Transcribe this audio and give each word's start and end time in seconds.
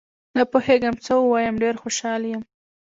نه 0.35 0.43
پوهېږم 0.51 0.95
څه 1.05 1.13
ووایم، 1.19 1.55
ډېر 1.63 1.75
خوشحال 1.81 2.21
یم 2.31 2.41